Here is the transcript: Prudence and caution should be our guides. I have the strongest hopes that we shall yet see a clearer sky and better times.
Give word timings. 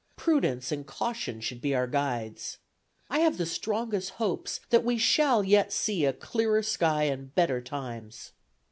Prudence 0.15 0.71
and 0.71 0.83
caution 0.87 1.39
should 1.41 1.61
be 1.61 1.75
our 1.75 1.85
guides. 1.85 2.57
I 3.07 3.19
have 3.19 3.37
the 3.37 3.45
strongest 3.45 4.09
hopes 4.17 4.59
that 4.71 4.83
we 4.83 4.97
shall 4.97 5.43
yet 5.43 5.71
see 5.71 6.05
a 6.05 6.11
clearer 6.13 6.63
sky 6.63 7.03
and 7.03 7.35
better 7.35 7.61
times. 7.61 8.31